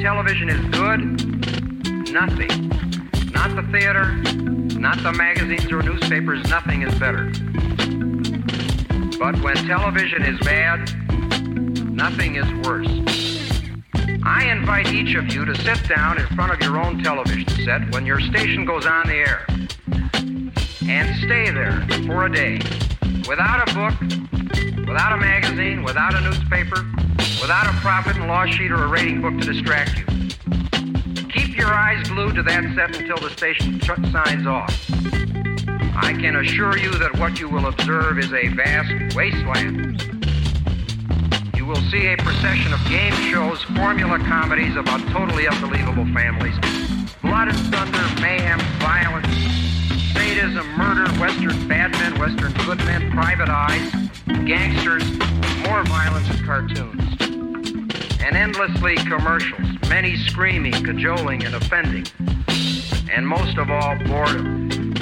[0.00, 1.00] television is good,
[2.10, 2.68] nothing,
[3.32, 4.14] not the theater,
[4.80, 7.30] not the magazines or newspapers, nothing is better.
[9.18, 10.90] But when television is bad,
[11.92, 12.88] nothing is worse.
[14.24, 17.92] I invite each of you to sit down in front of your own television set
[17.92, 19.44] when your station goes on the air
[20.88, 22.54] and stay there for a day
[23.28, 24.00] without a book,
[24.88, 26.86] without a magazine, without a newspaper,
[27.40, 30.04] without a profit and loss sheet or a rating book to distract you.
[31.28, 34.70] Keep your eyes glued to that set until the station signs off.
[35.96, 40.02] I can assure you that what you will observe is a vast wasteland.
[41.56, 46.58] You will see a procession of game shows, formula comedies about totally unbelievable families,
[47.22, 49.28] blood and thunder, mayhem, violence,
[50.12, 53.92] sadism, murder, Western bad men, Western good men, private eyes,
[54.46, 55.04] gangsters,
[55.66, 57.09] more violence and cartoons.
[58.30, 62.06] And endlessly commercials, many screaming, cajoling, and offending.
[63.10, 64.94] And most of all, boredom.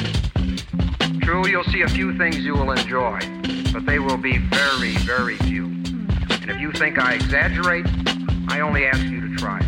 [1.20, 3.18] True, you'll see a few things you will enjoy,
[3.70, 5.66] but they will be very, very few.
[5.66, 7.84] And if you think I exaggerate,
[8.48, 9.60] I only ask you to try.